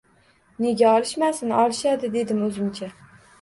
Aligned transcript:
Nega 0.63 0.93
olishmasin, 0.99 1.53
olishadi 1.65 2.11
dedim 2.17 2.41
oʻzimcha 2.49 2.91